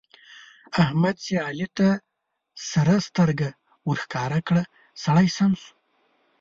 احمد 0.83 1.15
چې 1.25 1.33
علي 1.47 1.67
ته 1.77 1.87
سره 2.71 2.93
سترګه 3.07 3.49
ورښکاره 3.89 4.39
کړه؛ 4.47 4.63
سړی 5.03 5.27
سم 5.37 5.51
شو. 5.61 5.73